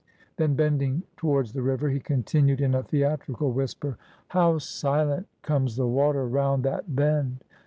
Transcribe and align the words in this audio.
Then, 0.37 0.55
bending 0.55 1.03
towards 1.15 1.53
the 1.53 1.61
river, 1.61 1.87
he 1.91 1.99
continued 1.99 2.59
in 2.59 2.73
a 2.73 2.81
theatrical 2.81 3.51
whisper:— 3.51 3.99
"How 4.29 4.57
silent 4.57 5.27
comes 5.43 5.75
the 5.75 5.85
water 5.85 6.27
round 6.27 6.63
that 6.63 6.95
bend! 6.95 7.43